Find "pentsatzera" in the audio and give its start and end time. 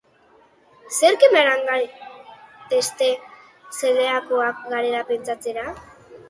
5.13-5.69